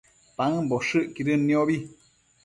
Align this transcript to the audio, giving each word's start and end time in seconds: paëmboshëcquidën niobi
paëmboshëcquidën 0.37 1.41
niobi 1.49 1.75